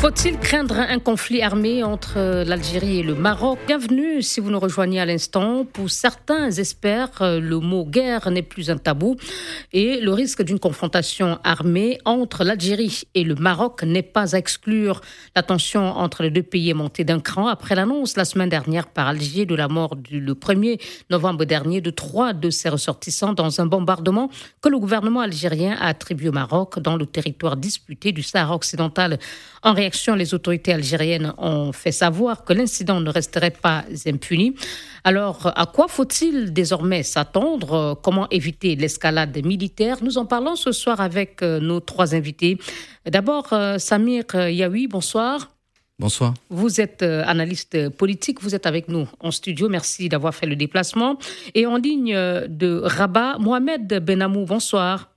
[0.00, 3.58] Faut-il craindre un conflit armé entre l'Algérie et le Maroc?
[3.66, 5.64] Bienvenue si vous nous rejoignez à l'instant.
[5.64, 9.16] Pour certains experts, le mot guerre n'est plus un tabou
[9.72, 15.00] et le risque d'une confrontation armée entre l'Algérie et le Maroc n'est pas à exclure.
[15.34, 18.86] La tension entre les deux pays est montée d'un cran après l'annonce la semaine dernière
[18.86, 23.60] par Alger de la mort le 1er novembre dernier de trois de ses ressortissants dans
[23.60, 24.30] un bombardement
[24.62, 29.18] que le gouvernement algérien a attribué au Maroc dans le territoire disputé du Sahara occidental.
[29.62, 34.54] En réaction, les autorités algériennes ont fait savoir que l'incident ne resterait pas impuni.
[35.04, 37.98] Alors, à quoi faut-il désormais s'attendre?
[38.02, 42.58] Comment éviter l'escalade militaire Nous en parlons ce soir avec nos trois invités.
[43.06, 45.48] D'abord, Samir Yaoui, bonsoir.
[45.98, 46.34] Bonsoir.
[46.48, 49.68] Vous êtes analyste politique, vous êtes avec nous en studio.
[49.68, 51.18] Merci d'avoir fait le déplacement.
[51.54, 55.10] Et en ligne de Rabat, Mohamed Benamou, bonsoir.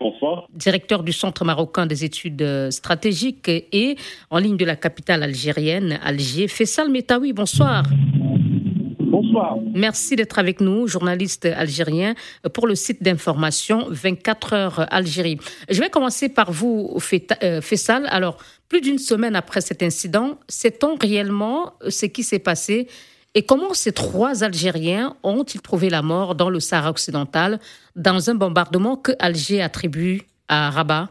[0.00, 0.48] Bonsoir.
[0.52, 3.96] Directeur du Centre marocain des études stratégiques et
[4.30, 6.48] en ligne de la capitale algérienne, Alger.
[6.48, 7.84] Fessal Metaoui, bonsoir.
[8.98, 9.58] Bonsoir.
[9.74, 12.14] Merci d'être avec nous, journaliste algérien
[12.52, 15.38] pour le site d'information 24 heures Algérie.
[15.70, 18.06] Je vais commencer par vous, Fessal.
[18.10, 18.36] Alors,
[18.68, 22.88] plus d'une semaine après cet incident, sait-on réellement ce qui s'est passé
[23.36, 27.58] et comment ces trois Algériens ont-ils trouvé la mort dans le Sahara occidental
[27.94, 31.10] dans un bombardement que Alger attribue à Rabat?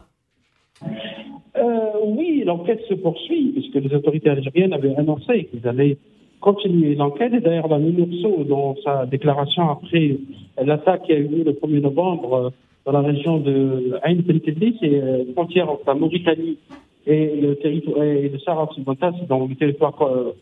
[1.56, 1.62] Euh,
[2.04, 5.98] Oui, l'enquête se poursuit puisque les autorités algériennes avaient annoncé qu'ils allaient
[6.40, 7.32] continuer l'enquête.
[7.32, 10.18] Et d'ailleurs, la MINURSO, dans sa déclaration après
[10.60, 12.52] l'attaque qui a eu lieu le 1er novembre
[12.84, 16.58] dans la région de Ain Pentedli, c'est frontière entre la Mauritanie
[17.06, 19.94] et le territoire et le Sahara occidental, c'est dans le territoire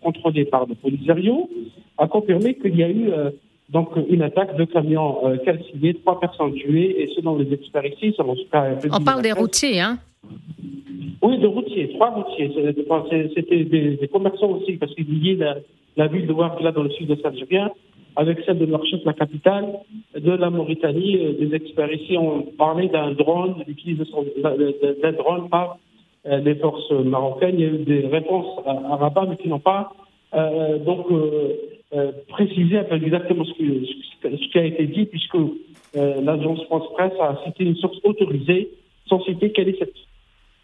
[0.03, 1.49] contrôlé par le Polisario,
[1.99, 3.31] a confirmé qu'il y a eu euh,
[3.69, 8.15] donc une attaque de camions euh, calcinés, trois personnes tuées, et selon les experts ici,
[8.17, 8.79] selon ce cas.
[8.91, 9.99] On parle des routiers, hein
[11.23, 12.51] Oui, de routiers, trois routiers.
[13.35, 15.57] C'était des, des, commerçants aussi, parce qu'il y a la,
[15.97, 17.71] la ville de Ouargla dans le sud de Algérien,
[18.17, 19.67] avec celle de Nouakchott, la capitale,
[20.19, 21.19] de la Mauritanie.
[21.39, 25.79] Des experts ici ont parlé d'un drone, l'utilisation d'un drone par
[26.25, 27.57] les forces marocaines.
[27.59, 29.93] Il y a eu des réponses à, Rabat, mais qui n'ont pas
[30.35, 31.55] euh, donc euh,
[31.95, 35.37] euh, précisé exactement ce, qui a été dit, puisque
[35.95, 38.71] l'agence France-Presse a cité une source autorisée,
[39.07, 39.95] sans citer quelle est cette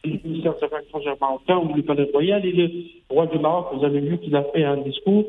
[0.02, 2.70] le ministère des Affaires étrangères marocain ou le palais royal et le
[3.10, 3.66] roi du Maroc.
[3.74, 5.26] Vous avez vu qu'il a fait un discours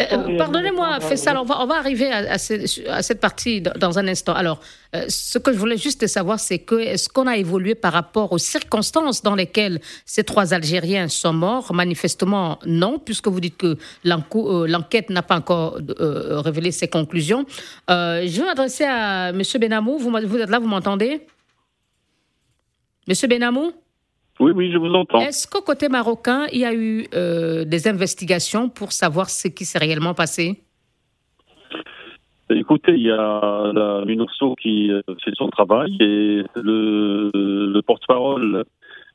[0.00, 3.98] euh, Pardonnez-moi, Fessal, on va, on va arriver à, à, ce, à, cette partie dans
[3.98, 4.34] un instant.
[4.34, 4.60] Alors,
[4.94, 8.32] euh, ce que je voulais juste savoir, c'est que est-ce qu'on a évolué par rapport
[8.32, 11.72] aux circonstances dans lesquelles ces trois Algériens sont morts?
[11.72, 17.44] Manifestement, non, puisque vous dites que l'enquête n'a pas encore euh, révélé ses conclusions.
[17.88, 19.42] je vais m'adresser à M.
[19.60, 19.98] Benamou.
[19.98, 21.26] Vous, vous êtes là, vous m'entendez?
[23.06, 23.72] Monsieur Benamou?
[24.38, 25.20] Oui, oui, je vous entends.
[25.20, 29.64] Est-ce qu'au côté marocain, il y a eu euh, des investigations pour savoir ce qui
[29.64, 30.62] s'est réellement passé?
[32.48, 34.04] Écoutez, il y a la
[34.60, 34.90] qui
[35.24, 38.64] fait son travail et le, le porte-parole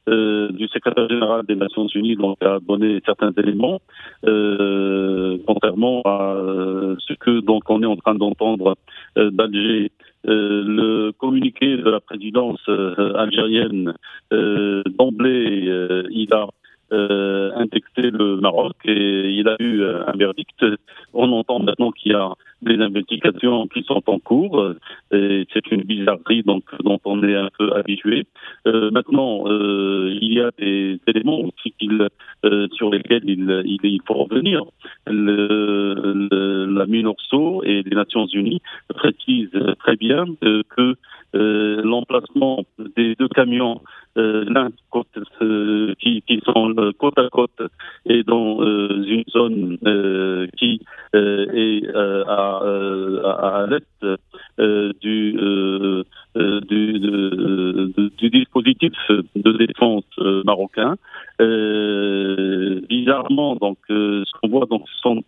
[0.07, 3.81] euh, du secrétaire général des Nations Unies donc, a donné certains éléments,
[4.27, 6.35] euh, contrairement à
[6.99, 8.75] ce que donc on est en train d'entendre
[9.15, 13.93] d'Alger euh, le communiqué de la présidence euh, algérienne,
[14.33, 16.47] euh, d'emblée, il a
[16.91, 17.51] euh,
[17.97, 20.65] le Maroc et il a eu un verdict.
[21.13, 24.73] On entend maintenant qu'il y a des investigations qui sont en cours
[25.11, 28.25] et c'est une bizarrerie donc dont on est un peu habitué.
[28.67, 31.73] Euh, maintenant, euh, il y a des éléments aussi
[32.73, 34.63] sur lesquels il, faut revenir.
[35.07, 40.95] La MINURSO et les Nations Unies précisent très bien que
[41.33, 42.63] l'emplacement
[42.95, 43.81] des deux camions
[44.17, 44.45] euh,
[45.41, 47.61] euh, qui, qui, sont euh, côte à côte
[48.05, 49.77] et dans une zone
[50.57, 50.79] qui
[51.13, 52.61] est à,
[53.23, 53.83] à, à l'est
[55.01, 55.33] du,
[56.35, 56.99] du,
[58.17, 58.93] du, dispositif
[59.35, 60.05] de défense
[60.45, 60.95] marocain.
[62.89, 65.23] bizarrement, donc, ce qu'on voit, donc, sont,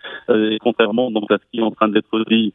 [0.61, 2.53] contrairement donc, à ce qui est en train d'être dit,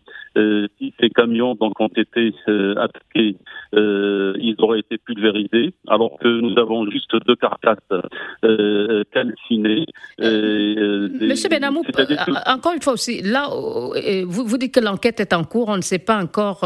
[0.78, 2.34] si ces camions donc, ont été
[2.76, 3.36] attaqués,
[3.74, 7.78] ils auraient été pulvérisés, alors que nous avons juste deux carcasses
[8.44, 9.86] euh, calcinées.
[10.20, 12.16] Euh, Monsieur Benamou, euh,
[12.46, 13.48] encore une fois aussi, là,
[14.26, 16.64] vous, vous dites que l'enquête est en cours, on ne sait pas encore,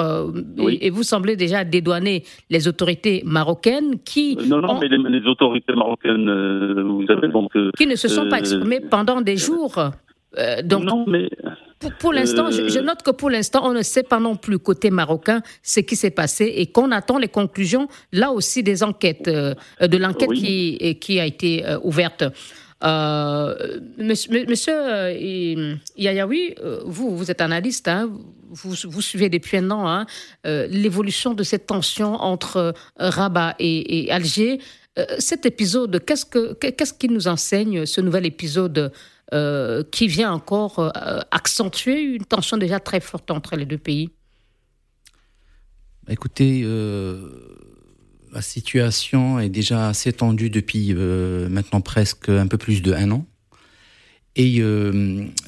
[0.59, 4.37] et, vous semblez déjà dédouaner les autorités marocaines qui...
[4.49, 7.53] non, non, mais les, autorités marocaines, vous savez donc...
[7.77, 9.77] qui ne se sont pas exprimées pendant des jours.
[10.65, 11.29] donc, non, mais
[11.99, 15.43] pour, l'instant, je, note que pour l'instant, on ne sait pas non plus côté marocain
[15.63, 20.33] ce qui s'est passé et qu'on attend les conclusions, là aussi, des enquêtes, de l'enquête
[20.33, 22.25] qui, qui a été ouverte.
[22.83, 24.75] monsieur, monsieur
[25.97, 26.55] Yayaoui,
[26.85, 28.11] vous, vous êtes analyste, hein,
[28.51, 30.07] vous, vous, suivez depuis un an hein,
[30.45, 34.61] l'évolution de cette tension entre Rabat et Alger.
[34.99, 38.93] Euh, cet épisode, qu'est-ce que qu'est-ce qui nous enseigne ce nouvel épisode
[39.35, 44.11] euh, qui vient encore euh, accentuer une tension déjà très forte entre les deux pays
[46.09, 46.63] Écoutez,
[48.33, 53.27] la situation est déjà assez tendue depuis maintenant presque un peu plus de un an.
[54.37, 54.63] Et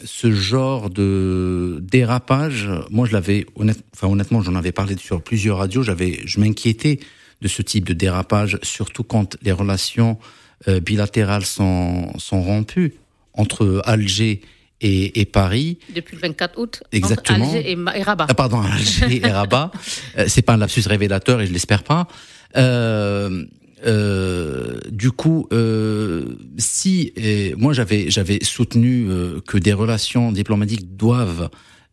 [0.05, 3.47] ce genre de dérapage, moi je l'avais,
[3.95, 6.99] enfin honnêtement, j'en avais parlé sur plusieurs radios, j'avais, je m'inquiétais
[7.41, 10.19] de ce type de dérapage, surtout quand les relations
[10.67, 12.95] euh, bilatérales sont rompues
[13.35, 14.43] entre Alger
[14.81, 15.79] et, Paris.
[15.95, 16.83] Depuis le 24 août.
[16.93, 17.45] Exactement.
[17.45, 18.27] Entre Alger et, Rabat.
[18.29, 19.71] Ah, pardon, Alger et Rabat.
[20.17, 22.09] Euh, c'est pas un lapsus révélateur et je l'espère pas.
[22.57, 23.45] Euh,
[23.87, 27.13] euh, du coup, euh, si
[27.57, 29.09] moi j'avais j'avais soutenu
[29.47, 31.51] que des relations diplomatiques doivent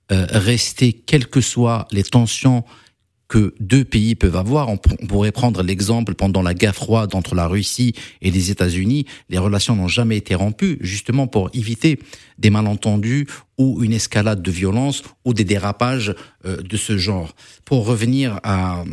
[0.09, 2.63] rester, quelles que soient les tensions
[3.27, 4.69] que deux pays peuvent avoir.
[4.69, 9.05] On, pourrait prendre l'exemple pendant la guerre froide entre la Russie et les États-Unis.
[9.29, 11.99] Les relations n'ont jamais été rompues, justement pour éviter
[12.37, 13.27] des malentendus
[13.57, 16.13] ou une escalade de violence ou des dérapages
[16.45, 17.33] euh, de ce genre.
[17.65, 18.83] Pour revenir à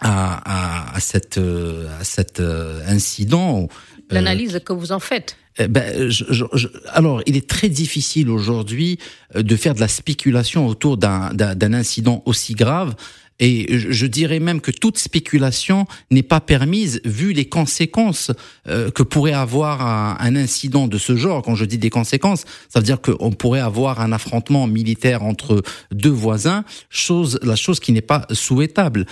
[0.00, 3.68] à, à, cette, à cet euh, incident.
[4.10, 5.36] Euh, L'analyse que vous en faites.
[5.58, 8.98] Eh ben, je, je, alors, il est très difficile aujourd'hui
[9.34, 12.94] de faire de la spéculation autour d'un incident aussi grave
[13.40, 18.30] et je dirais même que toute spéculation n'est pas permise vu les conséquences
[18.68, 21.42] euh, que pourrait avoir un, incident de ce genre.
[21.42, 25.62] Quand je dis des conséquences, ça veut dire qu'on pourrait avoir un affrontement militaire entre
[25.90, 29.06] deux voisins, chose, la chose qui n'est pas souhaitable.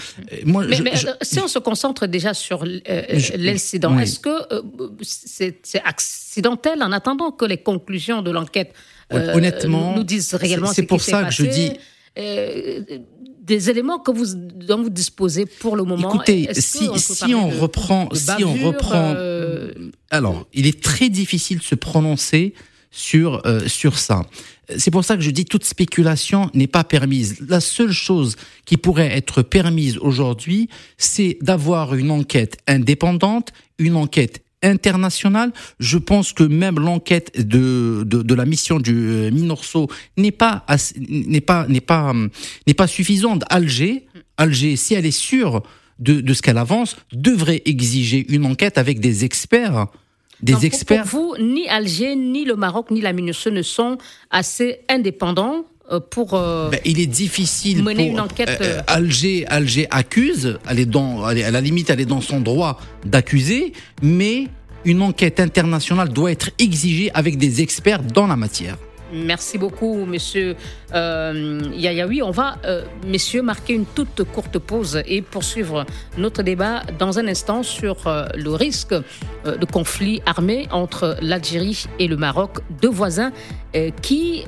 [0.44, 3.02] Moi, mais, euh, si on se concentre déjà sur euh,
[3.36, 4.30] l'incident, est-ce que
[5.02, 8.74] c'est accidentel en attendant que les conclusions de l'enquête
[9.10, 11.72] honnêtement, nous disent réellement C'est pour ça que je dis
[13.48, 16.14] des éléments que vous, dont vous disposez pour le moment.
[16.14, 19.72] Écoutez, si, on, si on reprend, si on reprend, euh,
[20.10, 22.54] alors il est très difficile de se prononcer
[22.90, 24.24] sur euh, sur ça.
[24.76, 27.40] C'est pour ça que je dis toute spéculation n'est pas permise.
[27.48, 28.36] La seule chose
[28.66, 30.68] qui pourrait être permise aujourd'hui,
[30.98, 33.48] c'est d'avoir une enquête indépendante,
[33.78, 35.52] une enquête international.
[35.78, 40.64] Je pense que même l'enquête de, de, la mission du euh, Minorso n'est pas
[40.96, 42.12] n'est pas n'est pas
[42.66, 43.44] n'est pas suffisante.
[43.50, 44.06] Alger,
[44.36, 45.62] Alger, si elle est sûre
[45.98, 49.86] de, de ce qu'elle avance, devrait exiger une enquête avec des experts.
[50.40, 51.02] Des experts.
[51.02, 53.98] Pour vous, ni Alger, ni le Maroc, ni la Minorso ne sont
[54.30, 55.77] assez indépendants euh,
[56.10, 58.62] pour euh, ben, il est difficile mener une enquête.
[58.86, 63.72] Alger, Alger accuse, elle est dans, à la limite, elle est dans son droit d'accuser,
[64.02, 64.48] mais
[64.84, 68.76] une enquête internationale doit être exigée avec des experts dans la matière.
[69.12, 70.56] Merci beaucoup, monsieur
[70.94, 72.22] euh, Yayaoui.
[72.22, 77.26] On va, euh, messieurs, marquer une toute courte pause et poursuivre notre débat dans un
[77.26, 82.90] instant sur euh, le risque euh, de conflit armé entre l'Algérie et le Maroc, deux
[82.90, 83.32] voisins
[84.02, 84.44] qui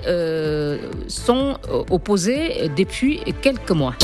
[1.08, 1.56] sont
[1.90, 3.94] opposés depuis quelques mois.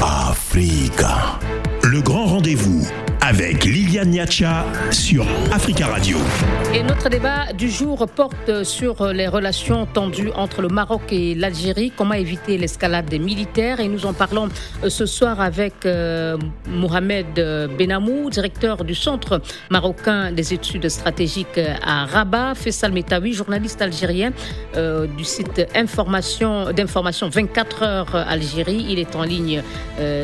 [0.00, 1.38] Africa,
[1.84, 2.88] le grand rendez-vous
[3.40, 6.16] avec Liliane Niacha sur Africa Radio.
[6.74, 11.92] Et notre débat du jour porte sur les relations tendues entre le Maroc et l'Algérie,
[11.96, 13.78] comment éviter l'escalade des militaires.
[13.78, 14.48] Et nous en parlons
[14.82, 16.36] euh, ce soir avec euh,
[16.68, 17.26] Mohamed
[17.78, 19.40] Benamou, directeur du Centre
[19.70, 24.32] marocain des études stratégiques à Rabat, Fessal Metawi, journaliste algérien
[24.76, 28.86] euh, du site information d'information 24 heures Algérie.
[28.88, 29.62] Il est en ligne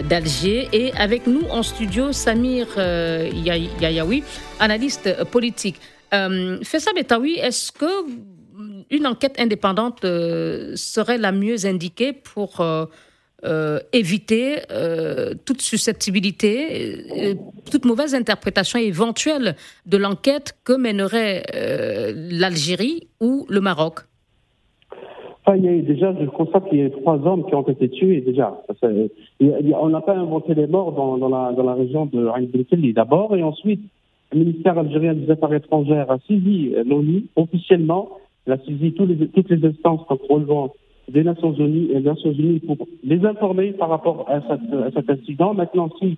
[0.08, 0.68] d'Alger.
[0.72, 2.66] Et avec nous en studio, Samir
[3.03, 3.03] euh,
[3.80, 4.22] Yayaoui,
[4.60, 5.80] analyste politique.
[6.12, 7.86] Euh, Fessa Betaoui, est-ce que
[8.90, 12.64] une enquête indépendante euh, serait la mieux indiquée pour
[13.92, 14.62] éviter
[15.44, 17.36] toute susceptibilité,
[17.70, 21.44] toute mauvaise interprétation éventuelle de l'enquête que mènerait
[22.14, 24.00] l'Algérie ou le Maroc?
[25.52, 28.22] Il y a déjà, je constate qu'il y a trois hommes qui ont été tués
[28.22, 28.62] déjà.
[28.82, 33.42] on n'a pas inventé les morts dans, la, dans la région de Ain d'abord, et
[33.42, 33.82] ensuite,
[34.32, 38.08] le ministère algérien des Affaires étrangères a saisi l'ONU officiellement,
[38.46, 40.72] il a saisi toutes les, toutes les instances relevant
[41.10, 44.40] des Nations Unies et des Nations Unies pour les informer par rapport à,
[44.94, 45.54] cet incident.
[45.54, 46.16] Maintenant, si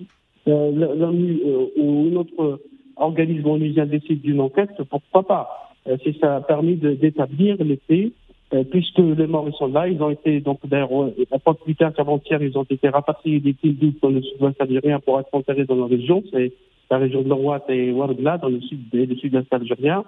[0.48, 2.60] euh, l'ONU euh, ou un autre
[2.96, 5.48] organisme onusien décide d'une enquête, pourquoi pas?
[6.20, 8.25] Ça a permis d'établir les faits euh,
[8.70, 9.88] puisque les morts sont là.
[9.88, 10.90] Ils ont été, donc, d'ailleurs,
[11.44, 15.18] pas plus tard qu'avant-hier, ils ont été rapatriés des îles dans le sud-ouest algérien pour
[15.18, 16.22] être enterrés dans la région.
[16.32, 16.52] C'est
[16.90, 20.04] la région de Norwat et Ouargla, dans le sud le sud-est algérien.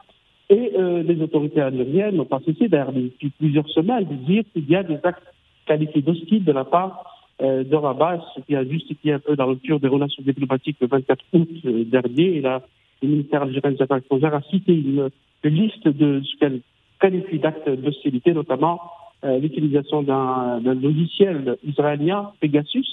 [0.50, 4.76] Et euh, les autorités algériennes n'ont pas d'ailleurs, depuis plusieurs semaines, de dire qu'il y
[4.76, 5.22] a des actes
[5.66, 7.04] qualifiés d'hostiles de la part
[7.42, 10.86] euh, de Rabat, ce qui a justifié un peu la rupture des relations diplomatiques le
[10.86, 12.36] 24 août euh, dernier.
[12.36, 12.62] Et là,
[13.02, 15.10] le ministère algérien des Affaires étrangères a cité une
[15.44, 16.60] liste de ce qu'elle
[17.00, 18.80] qualifie d'actes d'hostilité, notamment
[19.24, 22.86] euh, l'utilisation d'un logiciel israélien, Pegasus,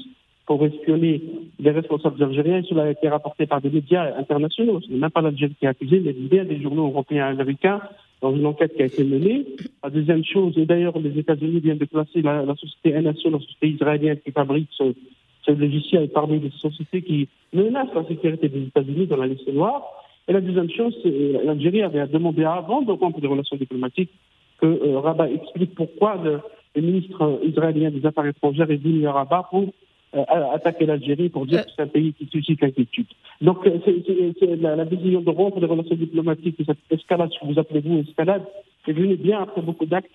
[0.46, 1.22] pour espionner
[1.60, 2.62] les responsables algériens.
[2.68, 4.80] Cela a été rapporté par des médias internationaux.
[4.82, 7.82] Ce n'est même pas l'Algérie qui est accusée, mais bien des journaux européens et américains
[8.22, 9.46] dans une enquête qui a été menée.
[9.84, 13.70] La deuxième chose, et d'ailleurs les États-Unis viennent de classer la, société NSO, la société
[13.70, 14.96] israélienne qui fabrique ce,
[15.44, 19.84] ce logiciel parmi les sociétés qui menacent la sécurité des États-Unis dans la liste noire.
[20.28, 24.12] Et la deuxième chose, c'est l'Algérie avait demandé avant de rompre des relations diplomatiques
[24.60, 26.40] que euh, Rabat explique pourquoi le,
[26.82, 29.72] ministre israélien des Affaires étrangères est venu à Rabat pour
[30.16, 33.08] euh, attaquer l'Algérie pour dire que c'est un pays qui suscite l'inquiétude.
[33.40, 37.54] Donc euh, c'est la, la, décision de rompre des relations diplomatiques, cette escalade, ce que
[37.54, 38.44] vous appelez vous escalade,
[38.88, 40.12] est venue bien après beaucoup d'actes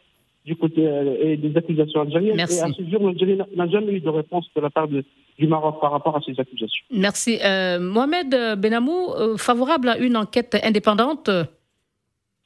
[0.51, 2.37] du côté euh, et des accusations algériennes.
[2.37, 2.59] Merci.
[2.59, 5.05] Et à ce jour, l'Algérie n'a jamais eu de réponse de la part de,
[5.39, 6.85] du Maroc par rapport à ces accusations.
[6.91, 7.39] Merci.
[7.45, 11.31] Euh, Mohamed Benamou, euh, favorable à une enquête indépendante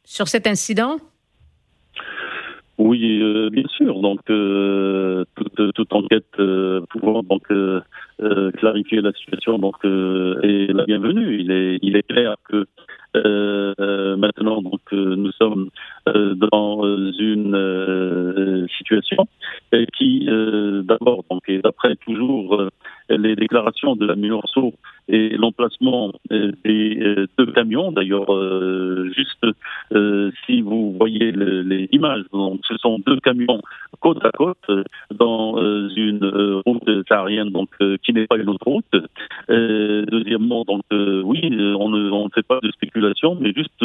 [0.04, 0.96] sur cet incident?
[2.76, 3.00] Oui,
[3.52, 4.00] bien sûr.
[4.00, 6.37] Donc, toute, toute, enquête
[6.90, 7.46] pouvant donc
[8.58, 11.40] clarifier la situation donc est la bienvenue.
[11.40, 12.66] Il est, il est clair que
[13.16, 15.71] euh, maintenant, donc, euh, nous sommes
[16.09, 16.83] euh, dans
[17.18, 19.26] une situation
[19.97, 20.26] qui,
[20.85, 22.68] d'abord, donc, et d'après toujours
[23.09, 24.73] les déclarations de la MINURSO
[25.09, 27.92] et l'emplacement des deux camions.
[27.92, 28.30] D'ailleurs,
[29.12, 29.47] juste
[30.47, 33.61] si vous voyez les images, donc, ce sont deux camions
[34.04, 34.70] côte à côte
[35.14, 35.56] dans
[36.04, 36.26] une
[36.66, 37.70] route saharienne, donc
[38.02, 38.94] qui n'est pas une autre route.
[39.49, 41.40] deuxièmement, donc oui,
[41.84, 43.84] on ne, on fait pas de spéculation mais juste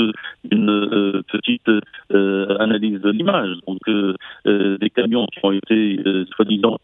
[0.52, 1.70] une euh, petite
[2.12, 3.58] euh, analyse de l'image.
[3.68, 4.16] Donc, euh,
[4.78, 6.00] des camions qui ont été
[6.36, 6.78] soi-disant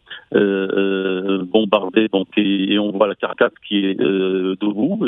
[1.52, 5.00] bombardés, donc et, on voit la carcasse qui est debout,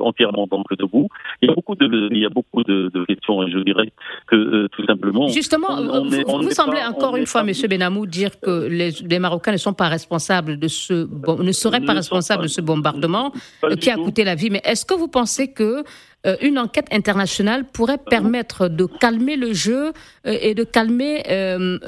[0.00, 1.08] entièrement donc debout.
[1.42, 3.90] Il y a beaucoup de, il y a beaucoup de, questions et je dirais
[4.26, 5.28] que tout simplement.
[5.28, 9.88] Justement, vous, semblez encore une fois, Monsieur Benamou, dire que les, Marocains ne sont pas
[9.88, 11.08] responsables de ce,
[11.42, 13.32] ne seraient pas responsables de ce bombardement
[13.80, 14.50] qui a coûté la vie.
[14.50, 15.84] Mais est-ce que vous pensez que
[16.26, 19.92] euh, une enquête internationale pourrait permettre de calmer le jeu
[20.26, 21.78] euh, et de calmer, euh,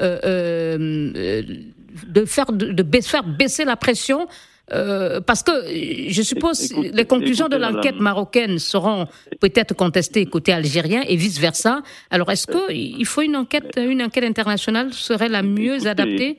[2.07, 4.27] de faire, de, faire baisser la pression
[5.27, 5.51] parce que
[6.07, 9.05] je suppose les conclusions de l'enquête marocaine seront
[9.41, 11.81] peut-être contestées côté algérien et vice versa.
[12.09, 16.37] Alors est-ce que il faut une enquête, une enquête internationale serait la mieux adaptée?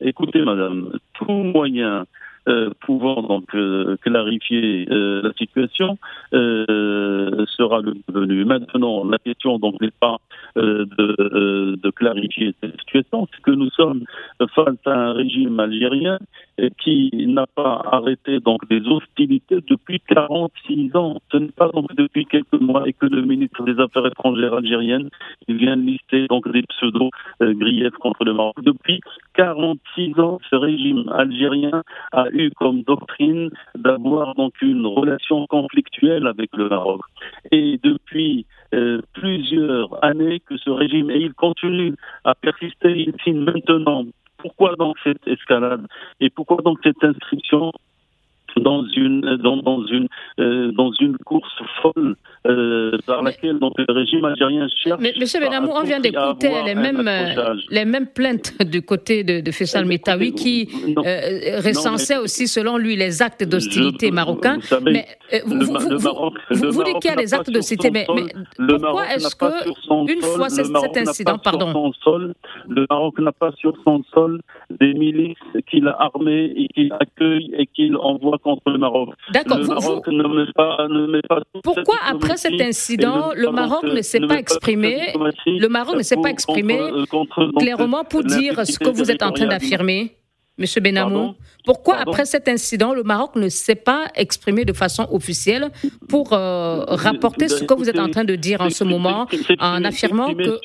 [0.00, 2.06] Écoutez, madame, tout moyen
[2.48, 5.96] euh, pouvant donc euh, clarifier euh, la situation
[6.32, 8.44] sera le venu.
[8.44, 10.18] Maintenant, la question donc n'est pas
[10.56, 14.04] de, de, clarifier cette situation, c'est que nous sommes
[14.54, 16.18] face à un régime algérien
[16.82, 21.20] qui n'a pas arrêté donc des hostilités depuis 46 ans.
[21.30, 25.08] Ce n'est pas donc depuis quelques mois et que le ministre des Affaires étrangères algérienne
[25.48, 28.56] vient de lister donc des pseudo griefs contre le Maroc.
[28.62, 29.00] Depuis
[29.34, 31.82] 46 ans, ce régime algérien
[32.12, 37.00] a eu comme doctrine d'avoir donc une relation conflictuelle avec le Maroc.
[37.50, 44.04] Et depuis euh, plusieurs années que ce régime, et il continue à persister ici maintenant.
[44.38, 45.86] Pourquoi donc cette escalade?
[46.20, 47.72] Et pourquoi donc cette inscription?
[48.60, 50.08] Dans une dans, dans une
[50.40, 52.16] euh, dans une course folle
[52.46, 55.00] euh, par laquelle donc le régime algérien cherche.
[55.00, 59.40] Mais, Monsieur Benamou, on vient d'écouter les mêmes euh, les mêmes plaintes du côté de,
[59.40, 60.68] de Faisal Metawi qui
[60.98, 64.58] euh, recensait aussi selon lui les actes d'hostilité marocains.
[64.82, 65.06] mais
[65.46, 70.12] vous, vous, vous, dites qu'il y a des actes d'hostilité, mais, mais pourquoi est-ce que
[70.12, 72.34] une fois cet incident, pardon, sol,
[72.68, 74.40] le Maroc n'a pas sur son sol
[74.70, 75.36] des milices
[75.68, 79.10] qu'il a armées et qu'il accueille et qu'il envoie contre le Maroc.
[79.32, 79.58] D'accord.
[81.62, 85.12] Pourquoi après cet incident, le, Maroc ne s'est pas exprimé?
[85.46, 86.78] Le Maroc ne s'est pas exprimé.
[87.58, 90.16] clairement pour dire ce que vous êtes en train d'affirmer
[90.58, 91.34] Monsieur Benamou,
[91.64, 95.70] pourquoi après cet incident, le Maroc ne s'est pas exprimé de façon officielle
[96.10, 99.26] pour euh, rapporter ce que vous êtes en train de dire en ce moment,
[99.58, 100.58] en affirmant que...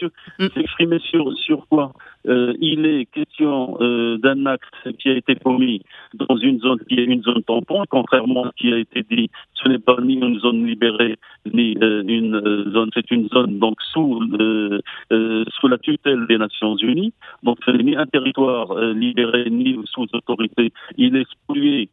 [0.53, 1.93] S'exprimer sur, sur quoi?
[2.27, 5.81] Euh, il est question euh, d'un acte qui a été commis
[6.13, 9.29] dans une zone qui est une zone tampon, contrairement à ce qui a été dit,
[9.53, 11.17] ce n'est pas ni une zone libérée,
[11.53, 14.19] ni une zone, c'est une zone donc sous
[15.59, 17.13] sous la tutelle des Nations Unies.
[17.43, 20.71] Donc ce n'est ni un territoire libéré ni sous autorité.
[20.97, 21.85] Il est euh,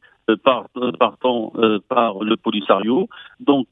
[0.42, 3.08] par, euh, partant euh, par le Polisario.
[3.40, 3.68] Donc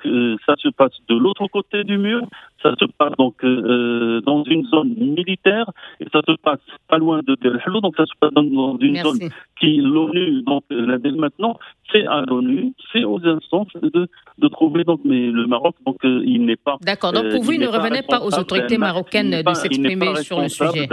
[0.47, 2.23] ça se passe de l'autre côté du mur,
[2.62, 7.37] ça se passe donc dans une zone militaire et ça se passe pas loin de
[7.37, 9.18] Del donc ça se passe dans, une zone
[9.59, 11.59] qui l'ONU donc maintenant
[11.90, 16.44] c'est à l'ONU, c'est aux instances de, de trouver donc mais le Maroc donc il
[16.44, 17.12] n'est pas D'accord.
[17.12, 20.88] Donc pour vous il, ne revenait pas aux autorités marocaines de s'exprimer sur le sujet.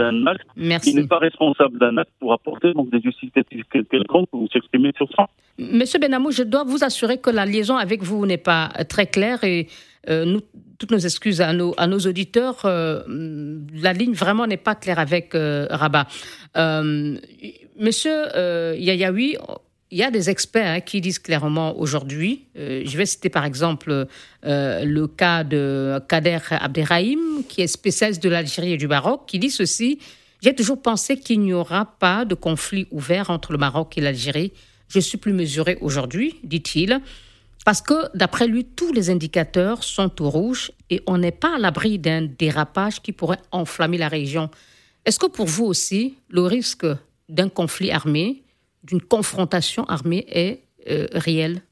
[0.56, 0.90] Merci.
[0.90, 5.08] Il n'est pas responsable d'un acte pour apporter donc des justificatifs quelconques ou s'exprimer sur
[5.16, 5.28] ça.
[5.60, 9.44] Monsieur Benamou, je dois vous assurer que la liaison avec vous n'est pas très claire
[9.44, 9.68] et
[10.08, 10.40] euh,
[10.78, 12.62] toutes nos excuses à nos, auditeurs.
[12.64, 13.02] Euh,
[13.74, 16.06] la ligne vraiment n'est pas claire avec euh, Rabat.
[17.78, 18.24] monsieur
[18.78, 19.36] Yayaoui,
[19.90, 24.06] il y a des experts hein, qui disent clairement aujourd'hui, je vais citer par exemple
[24.42, 29.50] le cas de Kader Abderrahim, qui est spécialiste de l'Algérie et du Maroc, qui dit
[29.50, 29.98] ceci.
[30.42, 34.52] J'ai toujours pensé qu'il n'y aura pas de conflit ouvert entre le Maroc et l'Algérie
[34.90, 37.00] je suis plus mesuré aujourd'hui, dit-il,
[37.64, 41.58] parce que d'après lui, tous les indicateurs sont au rouge et on n'est pas à
[41.58, 44.50] l'abri d'un dérapage qui pourrait enflammer la région.
[45.04, 46.86] Est-ce que pour vous aussi, le risque
[47.28, 48.42] d'un conflit armé,
[48.82, 51.62] d'une confrontation armée est euh, réel?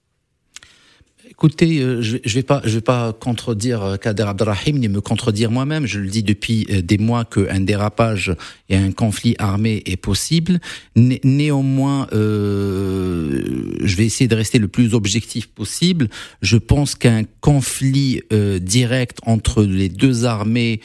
[1.30, 5.02] Écoutez, euh, je ne vais pas, je vais pas contredire euh, Kader Abdrahim ni me
[5.02, 5.85] contredire moi-même.
[5.85, 8.35] Je le dis depuis euh, des mois qu'un dérapage
[8.70, 10.58] et un conflit armé est possible.
[10.97, 16.08] néanmoins, je vais essayer de rester le plus objectif possible.
[16.40, 18.23] Je pense qu'un conflit
[18.61, 20.80] direct entre les deux armées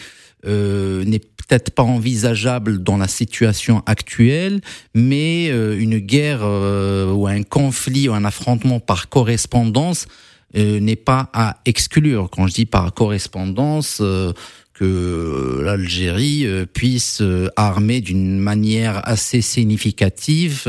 [0.45, 4.61] n'est peut-être pas envisageable dans la situation actuelle,
[4.93, 11.57] mais une guerre ou un conflit ou un affrontement par correspondance euh, n'est pas à
[11.65, 12.29] exclure.
[12.29, 14.33] Quand je dis par correspondance, euh,
[14.73, 17.21] que l'Algérie euh, puisse
[17.55, 20.63] armer d'une manière assez significative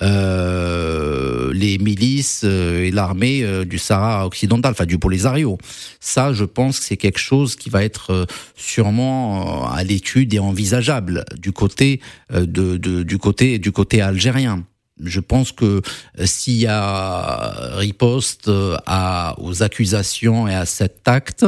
[0.00, 5.58] les milices et l'armée du Sahara occidental, enfin du Polisario.
[6.00, 11.24] Ça, je pense que c'est quelque chose qui va être sûrement à l'étude et envisageable
[11.38, 14.64] du côté de, du côté du côté algérien
[15.04, 15.82] je pense que
[16.18, 21.44] euh, s'il y a riposte euh, à, aux accusations et à cet acte,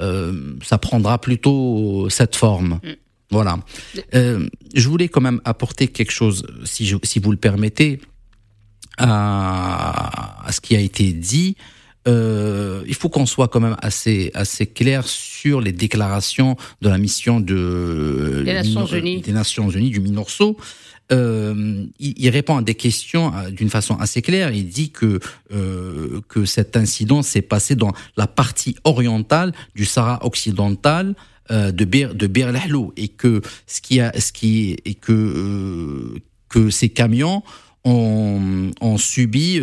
[0.00, 2.80] euh, ça prendra plutôt cette forme.
[2.82, 2.90] Mm.
[3.30, 3.58] Voilà.
[4.14, 8.00] Euh, je voulais quand même apporter quelque chose, si, je, si vous le permettez,
[8.96, 11.56] à, à, ce qui a été dit.
[12.06, 16.98] Euh, il faut qu'on soit quand même assez assez clair sur les déclarations de la
[16.98, 20.58] mission de des Nations Unies, des Nations Unies du Minorso
[21.12, 24.52] euh, il, répond à des questions euh, d'une façon assez claire.
[24.52, 25.20] Il dit que
[25.52, 31.14] euh, que cet incident s'est passé dans la partie orientale du Sahara occidental
[31.50, 32.30] de Bir de
[32.96, 36.14] et que ce qui a ce qui et que
[36.48, 37.42] que ces camions
[37.84, 39.60] ont, ont subi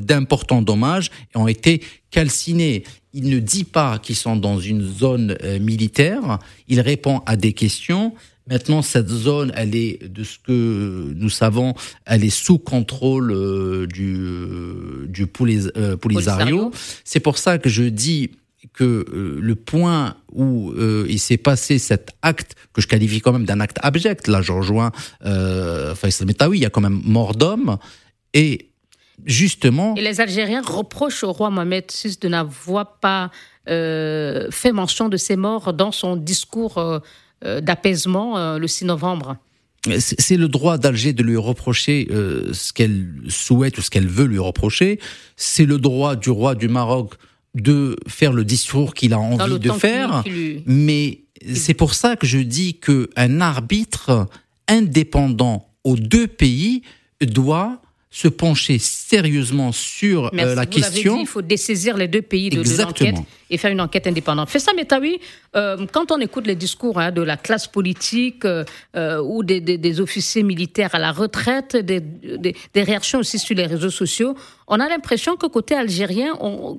[0.00, 2.84] d'importants dommages et ont été calcinés.
[3.12, 6.38] Il ne dit pas qu'ils sont dans une zone militaire.
[6.66, 8.14] Il répond à des questions
[8.48, 11.74] Maintenant, cette zone, elle est, de ce que nous savons,
[12.04, 15.28] elle est sous contrôle euh, du, euh, du
[15.76, 16.72] euh, Polisario.
[17.04, 18.32] C'est pour ça que je dis
[18.74, 19.04] que
[19.40, 20.72] le point où
[21.08, 24.52] il s'est passé cet acte, que je qualifie quand même d'un acte abject, là je
[24.52, 24.92] rejoins
[25.26, 27.76] euh, Faisal Metawi, il y a quand même mort d'homme,
[28.34, 28.70] et
[29.26, 29.94] justement...
[29.96, 33.30] Et les Algériens reprochent au roi Mohamed VI de n'avoir pas
[33.66, 37.00] fait mention de ces morts dans son discours euh,
[37.60, 39.36] d'apaisement euh, le 6 novembre.
[39.98, 44.26] C'est le droit d'Alger de lui reprocher euh, ce qu'elle souhaite ou ce qu'elle veut
[44.26, 45.00] lui reprocher.
[45.36, 47.14] C'est le droit du roi du Maroc
[47.56, 50.22] de faire le discours qu'il a envie de faire.
[50.66, 54.28] Mais c'est pour ça que je dis qu'un arbitre
[54.68, 56.82] indépendant aux deux pays
[57.20, 57.82] doit
[58.14, 61.14] se pencher sérieusement sur euh, la question.
[61.16, 63.16] Dit, il faut dessaisir les deux pays de, l'enquête
[63.48, 64.50] et faire une enquête indépendante.
[64.50, 65.18] Fait ça, oui,
[65.56, 68.64] euh, quand on écoute les discours hein, de la classe politique euh,
[69.22, 73.90] ou des, des, officiers militaires à la retraite, des, des, réactions aussi sur les réseaux
[73.90, 74.36] sociaux,
[74.68, 76.76] on a l'impression que côté algérien, on,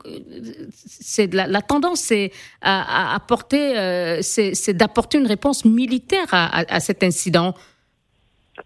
[1.31, 7.01] la, la, tendance c'est à, apporter, c'est d'apporter une réponse militaire à, à, à cet
[7.01, 7.55] incident.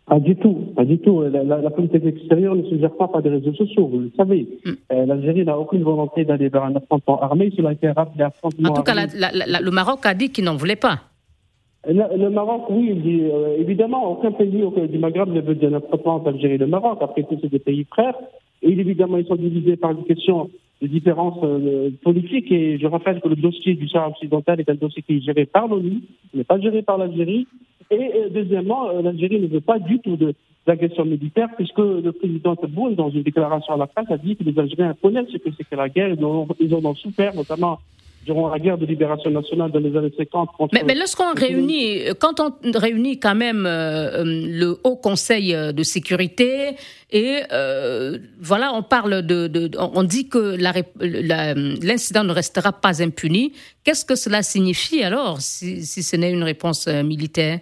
[0.06, 1.22] Pas du tout, pas du tout.
[1.22, 4.48] La, politique extérieure ne se gère pas par des réseaux sociaux, vous le savez.
[4.66, 4.72] Mm.
[4.92, 7.52] Euh, L'Algérie n'a aucune volonté d'aller vers un affrontement armé.
[7.56, 11.00] Cela a été rappelé En tout cas, le Maroc a dit qu'il n'en voulait pas.
[11.88, 12.98] Le, Maroc, oui,
[13.32, 16.98] euh, évidemment, aucun pays du Maghreb ne veut d'un affrontement d'Algérie et le Maroc.
[17.02, 18.16] Après tout, c'est des pays frères.
[18.62, 20.50] Et évidemment, ils sont divisés par des questions
[20.82, 22.52] de différences euh, politiques.
[22.52, 25.46] Et je rappelle que le dossier du Sahara occidental est un dossier qui est géré
[25.46, 26.02] par l'ONU,
[26.34, 27.48] n'est pas géré par l'Algérie.
[27.92, 30.34] Et euh, deuxièmement, l'Algérie ne veut pas du tout de
[30.66, 34.44] d'agression militaire, puisque le président Tebboune, dans une déclaration à la presse, a dit que
[34.44, 37.34] les Algériens connaissent ce que c'est que la guerre, ils ont, ils en ont souffert,
[37.34, 37.80] notamment
[38.28, 40.50] durant la guerre de libération nationale dans les années 50.
[40.74, 46.76] mais, mais lorsqu'on réunit, quand on réunit quand même euh, le Haut Conseil de sécurité
[47.10, 50.58] et euh, voilà, on parle de, de, on dit que
[51.86, 53.54] l'incident ne restera pas impuni.
[53.86, 57.60] Qu'est-ce que cela signifie alors, si, si ce n'est une réponse euh, militaire?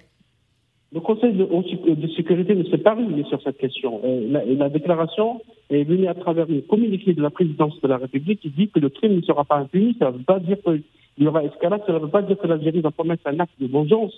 [0.96, 4.02] Le Conseil de, sécurité ne s'est pas réuni sur cette question.
[4.30, 8.40] La, la, déclaration est venue à travers une communiqué de la présidence de la République
[8.40, 9.98] qui dit que le crime ne sera pas impuni.
[10.00, 10.84] Ça ne veut pas dire qu'il
[11.20, 13.68] y aura escalade, ça ne veut pas dire que l'Algérie va commettre un acte de
[13.68, 14.14] vengeance.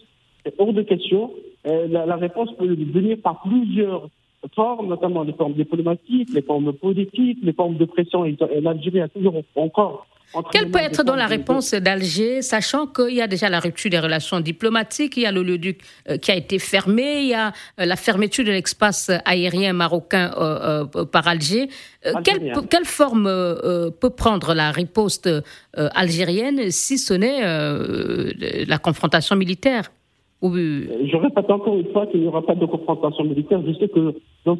[0.45, 1.31] C'est hors de question.
[1.65, 4.07] La, la, réponse peut venir par plusieurs
[4.53, 8.23] formes, notamment les formes diplomatiques, les formes politiques, les formes de pression.
[8.61, 10.05] L'Algérie a toujours encore
[10.51, 13.99] quelle peut être dans la réponse d'Alger, sachant qu'il y a déjà la rupture des
[13.99, 15.75] relations diplomatiques, il y a le lieu
[16.09, 20.33] euh, qui a été fermé, il y a euh, la fermeture de l'espace aérien marocain
[20.37, 21.69] euh, par Alger.
[22.23, 23.25] Quelle, quelle, forme
[23.99, 25.29] peut prendre la riposte
[25.73, 29.89] algérienne si ce n'est la confrontation militaire?
[30.43, 33.59] Je répète encore une fois qu'il n'y aura pas de confrontation militaire.
[33.65, 34.13] Je sais que
[34.45, 34.57] dans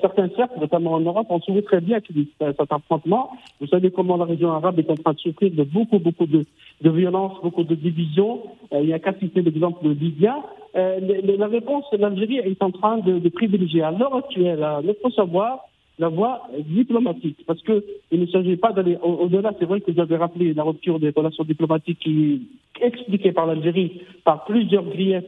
[0.00, 3.30] certains cercles, notamment en Europe, on se très bien qu'il y ait cet affrontement.
[3.60, 6.46] Vous savez comment la région arabe est en train de souffrir de beaucoup, beaucoup de,
[6.80, 8.40] de violence, beaucoup de divisions.
[8.72, 10.36] Euh, il y a qu'à citer l'exemple de Libya.
[10.76, 10.98] Euh,
[11.36, 15.68] la réponse l'Algérie est en train de, de privilégier à l'heure actuelle, il faut savoir,
[15.98, 17.38] la voie diplomatique.
[17.46, 17.82] Parce qu'il
[18.20, 19.52] ne s'agit pas d'aller au-delà.
[19.58, 22.48] C'est vrai que vous avez rappelé la rupture des relations diplomatiques qui
[22.80, 25.24] est expliquée par l'Algérie par plusieurs griefs,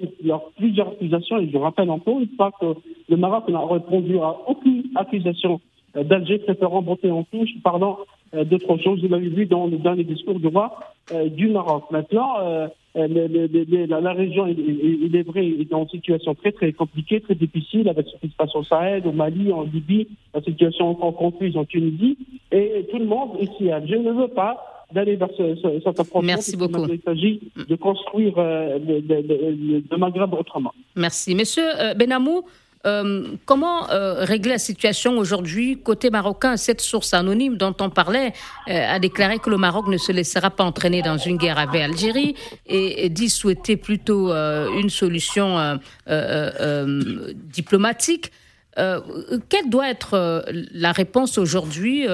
[0.56, 1.38] plusieurs accusations.
[1.38, 2.74] Et je rappelle encore une fois que
[3.08, 5.60] le Maroc n'a répondu à aucune accusation
[5.94, 7.98] d'Alger, préférant monter en touche, parlant
[8.34, 9.00] euh, d'autres choses.
[9.00, 10.78] Vous l'avez vu dans le dernier discours du roi
[11.12, 11.84] euh, du Maroc.
[11.90, 17.34] Maintenant, euh, la, région, il, est vrai, est dans une situation très très compliquée, très
[17.34, 21.16] difficile, avec ce qui se passe au Sahel, au Mali, en Libye, la situation encore
[21.16, 22.16] confuse en Tunisie.
[22.52, 26.22] Et tout le monde ici, je ne veux pas d'aller vers ce, cet affrontement.
[26.22, 26.86] Merci beaucoup.
[26.88, 30.72] Il s'agit de construire le, Maghreb autrement.
[30.94, 31.34] Merci.
[31.34, 31.64] Monsieur
[31.96, 32.44] Benamou,
[32.86, 38.34] euh, comment euh, régler la situation aujourd'hui côté marocain Cette source anonyme dont on parlait
[38.68, 41.80] euh, a déclaré que le Maroc ne se laissera pas entraîner dans une guerre avec
[41.80, 42.34] l'Algérie
[42.66, 48.32] et, dit souhaiter plutôt une solution diplomatique.
[48.76, 52.06] quelle doit être la réponse aujourd'hui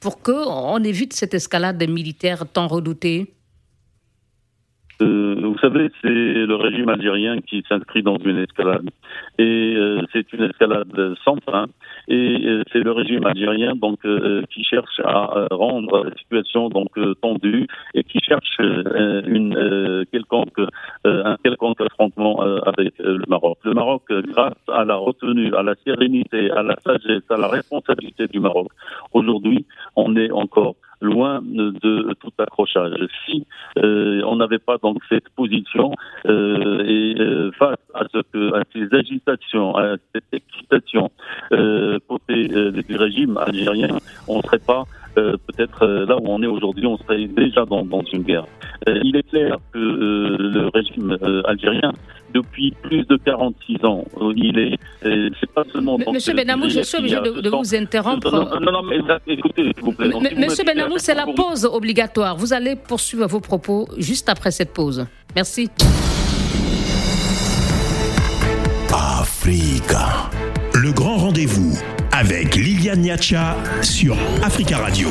[0.00, 3.32] pour qu'on évite cette escalade militaire tant redoutée
[5.02, 8.88] euh, vous savez, c'est le régime algérien qui s'inscrit dans une escalade.
[9.38, 11.66] Et euh, c'est une escalade sans fin.
[12.08, 14.00] Et euh, c'est le régime algérien donc
[14.50, 20.60] qui cherche à rendre la situation donc tendue et qui cherche une quelconque
[21.04, 23.58] un quelconque affrontement avec le Maroc.
[23.64, 28.26] Le Maroc, grâce à la retenue, à la sérénité, à la sagesse, à la responsabilité
[28.28, 28.68] du Maroc,
[29.12, 29.64] aujourd'hui,
[29.96, 32.94] on est encore loin de tout accrochage.
[33.26, 33.46] Si
[33.78, 35.92] euh, on n'avait pas donc cette position
[36.26, 41.10] euh, et euh, face à, ce que, à ces agitations, à cette excitation
[42.08, 46.96] côté du régime algérien, on ne serait pas peut-être là où on est aujourd'hui, on
[46.98, 48.46] serait déjà dans, dans une guerre.
[48.86, 51.92] il est clair que le régime algérien
[52.34, 54.04] depuis plus de 46 ans.
[54.36, 55.98] Il est, c'est pas seulement.
[56.12, 58.30] Monsieur Benamou, je suis obligé de, vous interrompre.
[58.60, 58.98] Non, non, mais
[59.32, 60.10] écoutez, s'il vous plaît.
[60.36, 62.36] Monsieur Benamou, c'est la pause obligatoire.
[62.36, 65.06] Vous allez poursuivre vos propos juste après cette pause.
[65.34, 65.70] Merci.
[68.92, 70.30] Africa.
[70.74, 71.78] Le grand rendez-vous
[72.14, 75.08] avec Liliane Niacha sur Africa Radio.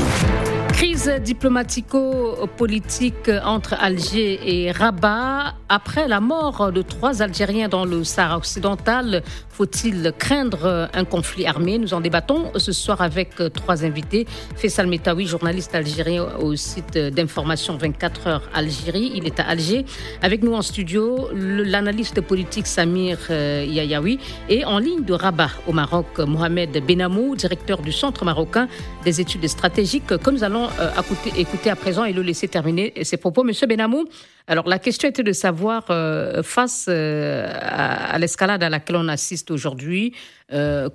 [0.76, 5.54] Crise diplomatico-politique entre Alger et Rabat.
[5.68, 11.78] Après la mort de trois Algériens dans le Sahara occidental, faut-il craindre un conflit armé?
[11.78, 14.26] Nous en débattons ce soir avec trois invités.
[14.56, 19.12] Faisal Metawi, journaliste algérien au site d'information 24 heures Algérie.
[19.14, 19.84] Il est à Alger.
[20.22, 24.18] Avec nous en studio, l'analyste politique Samir euh, Yayaoui.
[24.48, 28.66] Et en ligne de Rabat au Maroc, Mohamed Benamou, directeur du Centre marocain
[29.04, 30.90] des études stratégiques que nous allons euh,
[31.36, 33.44] écouter, à présent et le laisser terminer ses propos.
[33.44, 34.04] Monsieur Benamou,
[34.46, 39.50] alors la question était de savoir, euh, face euh, à, l'escalade à laquelle on assiste
[39.50, 40.14] aujourd'hui,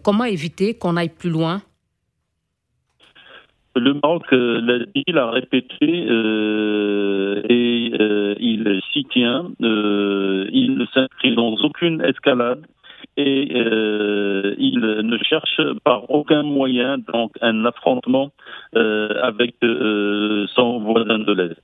[0.03, 1.61] comment éviter qu'on aille plus loin?
[3.75, 5.85] Le Maroc l'a dit, l'a répété
[7.49, 7.91] et
[8.39, 9.51] il s'y tient.
[9.59, 12.65] il ne s'inscrit dans aucune escalade
[13.17, 13.51] et
[14.57, 18.31] il ne cherche par aucun moyen donc un affrontement
[18.73, 19.55] avec
[20.55, 21.61] son voisin de l'Est.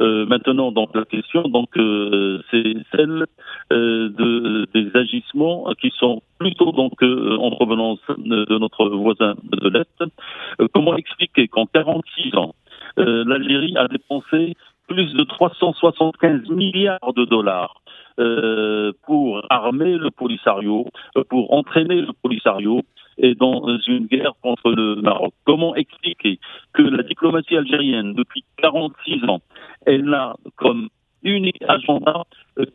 [0.00, 3.24] Euh, maintenant, donc la question, donc euh, c'est celle
[3.72, 10.04] euh, de, des agissements qui sont plutôt donc en provenance de notre voisin de l'Est.
[10.74, 12.54] comment expliquer qu'en 46 ans,
[12.96, 14.54] l'Algérie a dépensé
[14.88, 17.80] plus de 375 milliards de dollars
[19.06, 20.86] pour armer le Polisario,
[21.28, 22.82] pour entraîner le Polisario
[23.18, 25.32] et dans une guerre contre le Maroc.
[25.44, 26.38] Comment expliquer
[26.72, 29.40] que la diplomatie algérienne, depuis 46 ans,
[29.86, 30.88] elle n'a comme
[31.22, 32.24] unique agenda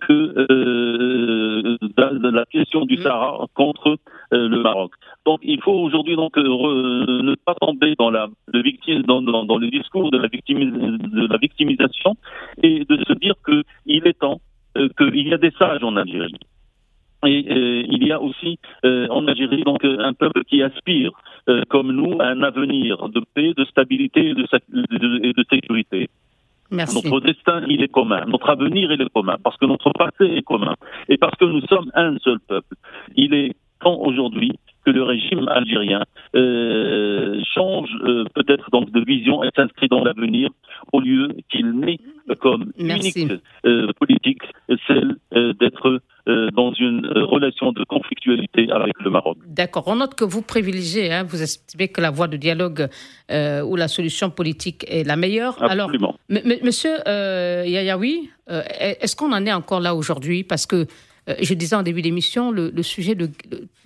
[0.02, 3.98] que euh, la question du Sahara contre
[4.34, 4.92] euh, le Maroc?
[5.26, 9.46] Donc il faut aujourd'hui donc euh, ne pas tomber dans la le victime, dans, dans,
[9.46, 12.16] dans, le discours de la, de la victimisation
[12.64, 14.42] et de se dire qu'il est temps
[14.78, 16.40] euh, qu'il y a des sages en Algérie.
[17.26, 21.12] Et euh, il y a aussi euh, en Algérie donc un peuple qui aspire,
[21.50, 26.10] euh, comme nous, à un avenir de paix, de stabilité et de, de, de sécurité.
[26.72, 26.96] Merci.
[27.04, 28.26] Notre destin, il est commun.
[28.26, 29.36] Notre avenir, il est commun.
[29.44, 30.76] Parce que notre passé est commun.
[31.10, 32.76] Et parce que nous sommes un seul peuple.
[33.16, 34.54] Il est temps aujourd'hui
[34.86, 36.04] que le régime algérien
[36.36, 40.50] euh, change euh, peut-être donc de vision et s'inscrit dans l'avenir
[40.92, 42.00] au lieu qu'il n'ait
[42.40, 43.18] comme unique
[43.66, 44.42] euh, politique
[44.88, 46.02] celle d'être
[46.54, 49.38] dans une relation de conflictualité avec le Maroc.
[49.48, 49.86] D'accord.
[49.88, 52.88] On note que vous privilégiez, hein, vous estimez que la voie de dialogue
[53.30, 55.62] ou la solution politique est la meilleure.
[55.62, 56.16] Absolument.
[56.30, 60.44] Alors, monsieur Yayaoui, est-ce qu'on en est encore là aujourd'hui?
[60.44, 60.86] Parce que
[61.30, 63.30] euh, je disais en début d'émission, le, sujet, de,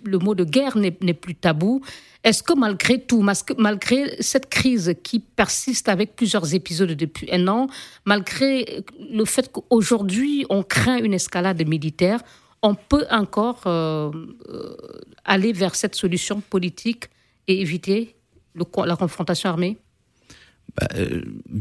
[0.04, 1.82] le, mot de guerre n'est plus tabou.
[2.24, 3.22] Est-ce que malgré tout,
[3.58, 7.68] malgré cette crise qui persiste avec plusieurs épisodes depuis un an,
[8.06, 12.22] malgré le fait qu'aujourd'hui on craint une escalade militaire,
[12.64, 14.10] on peut encore euh,
[14.50, 14.76] euh,
[15.24, 17.10] aller vers cette solution politique
[17.48, 18.16] et éviter
[18.56, 19.78] la confrontation armée?
[20.80, 20.88] Bah,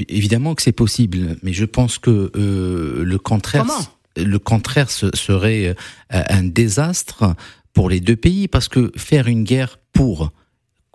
[0.08, 3.66] Évidemment que c'est possible, mais je pense que le contraire
[4.16, 5.74] le contraire serait euh,
[6.10, 7.34] un désastre
[7.72, 10.32] pour les deux pays parce que faire une guerre pour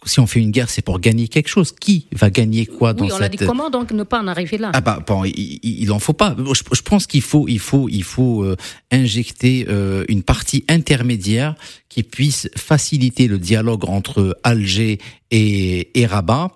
[0.05, 1.73] si on fait une guerre, c'est pour gagner quelque chose.
[1.73, 3.31] Qui va gagner quoi dans oui, on cette...
[3.31, 4.71] dit comment donc ne pas en arriver là?
[4.73, 6.35] Ah bah bon, il, il en faut pas.
[6.37, 8.55] Je, pense qu'il faut, il faut, il faut euh,
[8.91, 11.55] injecter euh, une partie intermédiaire
[11.89, 14.99] qui puisse faciliter le dialogue entre Alger
[15.31, 16.51] et, et Rabat.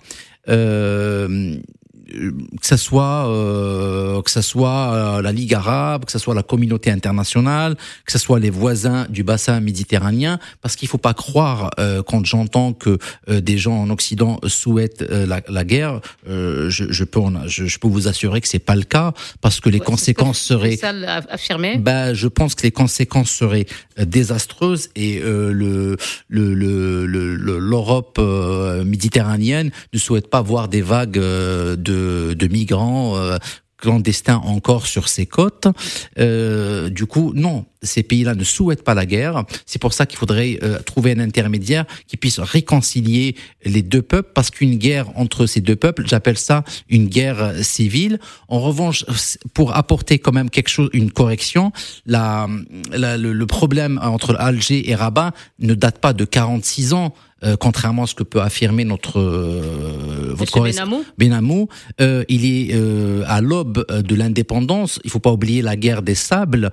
[0.49, 1.57] Euh,
[2.13, 6.43] que ça soit euh, que ça soit euh, la Ligue arabe, que ça soit la
[6.43, 11.71] communauté internationale, que ça soit les voisins du bassin méditerranéen, parce qu'il faut pas croire
[11.79, 12.97] euh, quand j'entends que
[13.29, 17.87] euh, des gens en Occident souhaitent la, la, guerre, je, je, peux je, je, peux
[17.87, 20.79] vous assurer que c'est pas le cas, parce que les conséquences seraient
[21.29, 21.77] affirmé.
[21.77, 23.65] Bah, je pense que les conséquences seraient
[23.97, 25.97] désastreuses et le
[26.29, 33.37] l'Europe le, méditerranéenne ne souhaite pas voir des vagues de de, migrants euh,
[33.83, 35.67] clandestins encore sur ces côtes.
[36.17, 39.43] Euh, du coup, non, ces pays-là ne souhaitent pas la guerre.
[39.65, 43.35] C'est pour ça qu'il faudrait euh, trouver un intermédiaire qui puisse réconcilier
[43.65, 48.19] les deux peuples, parce qu'une guerre entre ces deux peuples, j'appelle ça une guerre civile.
[48.47, 49.03] En revanche,
[49.53, 51.73] pour apporter quand même quelque chose, une correction,
[52.05, 52.47] la,
[52.93, 57.13] le, problème entre Alger et Rabat ne date pas de 46 ans.
[57.45, 61.67] Euh, contrairement à ce que peut affirmer notre euh, votre Benamou, Benamou
[61.99, 64.99] euh, il est euh, à l'aube de l'indépendance.
[65.03, 66.71] Il faut pas oublier la guerre des sables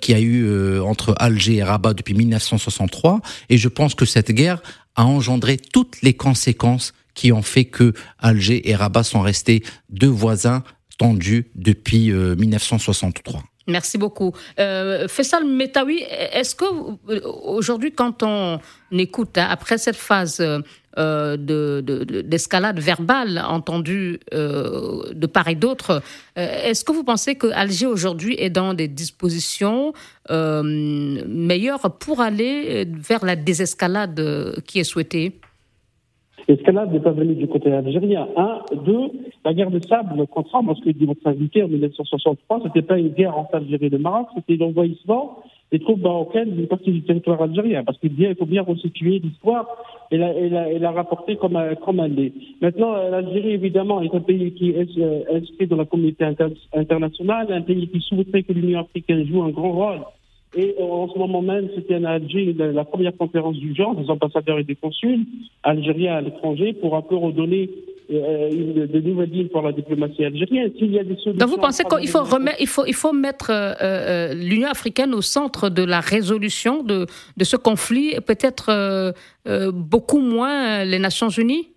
[0.00, 3.20] qui a eu entre Alger et Rabat depuis 1963.
[3.48, 4.62] Et je pense que cette guerre
[4.96, 10.08] a engendré toutes les conséquences qui ont fait que Alger et Rabat sont restés deux
[10.08, 10.62] voisins
[10.98, 13.42] tendus depuis 1963.
[13.70, 14.32] Merci beaucoup.
[14.58, 18.60] Euh, Faisal Metawi, est-ce que euh, aujourd'hui, quand on
[18.92, 20.40] écoute, hein, après cette phase
[20.98, 26.02] euh, d'escalade de, verbale entendue euh, de part et d'autre,
[26.36, 29.92] est-ce que vous pensez que Alger aujourd'hui est dans des dispositions
[30.28, 35.40] meilleures pour aller vers la désescalade qui est souhaitée?
[36.48, 38.28] L'escalade n'est pas venue du côté algérien.
[38.36, 39.10] Un, deux,
[39.44, 42.98] la guerre de sable, contrairement à ce que dit votre invité en 1963, c'était pas
[42.98, 45.38] une guerre entre Algérie et le Maroc, c'était l'envahissement
[45.72, 47.84] des troupes marocaines d'une partie du territoire algérien.
[47.84, 49.66] Parce qu'il faut bien resituer l'histoire
[50.10, 52.32] et la, et, la, et la rapporter comme, comme elle est.
[52.60, 56.24] Maintenant, l'Algérie, évidemment, est un pays qui est euh, inscrit dans la communauté
[56.72, 60.00] internationale, un pays qui souhaiterait que l'Union africaine joue un grand rôle
[60.56, 64.10] et euh, en ce moment même, c'était en Alger la, première conférence du genre des
[64.10, 65.24] ambassadeurs et des consuls
[65.62, 67.70] algériens à l'étranger pour un peu redonner
[68.10, 70.72] euh, de nouvelles lignes pour la diplomatie algérienne.
[70.76, 71.34] S'il y a des solutions.
[71.34, 75.14] Donc vous pensez qu'il faut remettre, il faut, il faut mettre euh, euh, l'Union africaine
[75.14, 79.14] au centre de la résolution de, de ce conflit, peut-être
[79.70, 81.68] beaucoup moins les Nations Unies?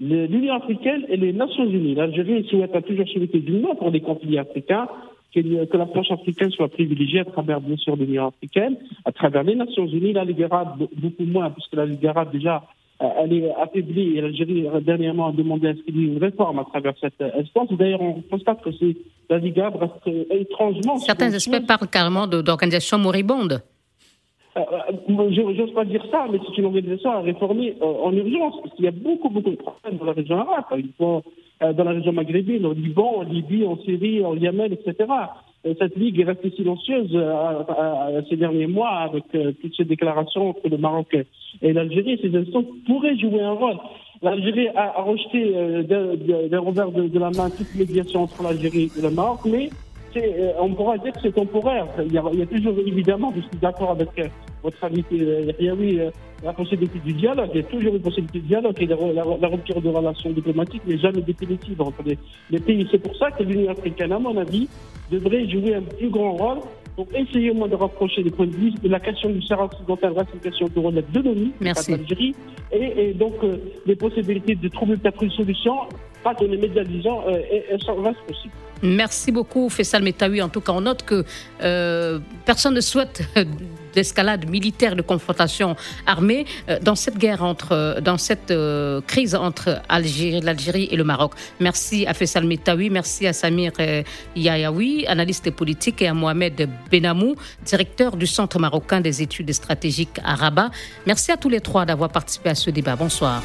[0.00, 1.94] L'Union africaine et les Nations Unies.
[1.94, 4.88] L'Algérie souhaite toujours souhaité du moins pour des conflits africains
[5.34, 9.54] que, que l'approche africaine soit privilégiée à travers, bien sûr, l'Union africaine, à travers les
[9.54, 12.62] Nations Unies, la Ligue arabe, beaucoup moins, puisque la Ligue arabe, déjà,
[13.02, 16.18] euh, elle est affaiblie et l'Algérie dernièrement a demandé à ce qu'il y ait une
[16.18, 17.68] réforme à travers cette instance.
[17.72, 18.70] D'ailleurs, on constate que
[19.28, 20.98] la Ligue arabe reste étrangement.
[20.98, 23.62] Certains aspects parlent carrément d'organisation moribonde.
[24.56, 28.54] Euh, euh J'ose pas dire ça, mais c'est une organisation à réformer euh, en urgence,
[28.62, 30.64] parce qu'il y a beaucoup, beaucoup de problèmes dans la région arabe.
[30.98, 31.22] Faut,
[31.62, 35.08] euh, dans la région maghrébine, au Liban, en Libye, en Syrie, en Yémen, etc.
[35.78, 37.16] Cette ligue est restée silencieuse
[38.28, 41.16] ces derniers mois avec toutes ces déclarations entre le Maroc
[41.62, 42.18] et l'Algérie.
[42.20, 43.76] Ces instances pourraient jouer un rôle.
[44.22, 45.52] L'Algérie a, rejeté
[45.84, 49.91] d'un revers de, de, la main toute médiation entre l'Algérie et le Maroc, mais euh,
[50.58, 51.86] on pourra dire que c'est temporaire.
[51.98, 54.28] Il y, a, il y, a, toujours, évidemment, je suis d'accord avec euh,
[54.62, 56.10] votre ami Riaoui, euh,
[56.42, 57.50] la possibilité du dialogue.
[57.54, 60.98] Il y a toujours une possibilité de dialogue et la, rupture de relations diplomatiques n'est
[60.98, 62.86] jamais définitive entre les, pays.
[62.90, 64.68] C'est pour ça que l'Union africaine, à mon avis,
[65.10, 66.58] devrait jouer un plus grand rôle
[66.96, 68.72] pour essayer au moins de rapprocher les points de vue.
[68.84, 72.34] La question du Sahara occidental reste une question de relève de l'ONU, l'Algérie,
[72.70, 73.34] et, et, donc
[73.86, 75.74] les possibilités de trouver peut-être une solution,
[76.22, 76.34] pas
[78.26, 78.54] possibles.
[78.82, 80.42] Merci beaucoup, Fessal Metawi.
[80.42, 81.24] En tout cas, on note que
[81.62, 83.22] euh, personne ne souhaite
[83.94, 89.80] d'escalade militaire, de confrontation armée euh, dans cette guerre entre, dans cette euh, crise entre
[89.88, 91.32] Algérie, l'Algérie et le Maroc.
[91.60, 93.72] Merci à Fessal Metawi, merci à Samir
[94.34, 100.34] Yayaoui, analyste politique, et à Mohamed Benamou, directeur du Centre marocain des études stratégiques à
[100.34, 100.70] Rabat.
[101.06, 102.96] Merci à tous les trois d'avoir participé à ce débat.
[102.96, 103.42] Bonsoir.